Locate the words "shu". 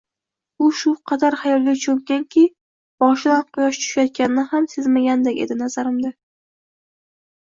0.77-0.91